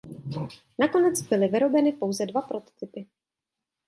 Nakonec 0.79 1.21
byly 1.21 1.47
vyrobeny 1.49 1.93
pouze 1.93 2.25
dva 2.25 2.41
prototypy. 2.41 3.05